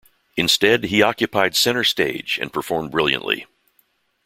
Instead, 0.35 0.85
he 0.85 1.03
occupied 1.03 1.55
centre-stage 1.55 2.39
and 2.41 2.51
performed 2.51 2.89
brilliantly. 2.89 3.45